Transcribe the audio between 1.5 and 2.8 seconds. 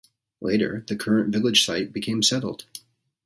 site became settled.